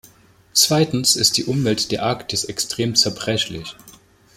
Zweitens 0.53 1.15
ist 1.15 1.37
die 1.37 1.45
Umwelt 1.45 1.91
der 1.91 2.01
Arktis 2.01 2.43
extrem 2.45 2.95
zerbrechlich. 2.95 3.75